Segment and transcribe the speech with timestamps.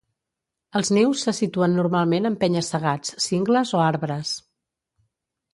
[0.79, 4.37] Els nius se situen normalment en penya-segats, cingles o arbres.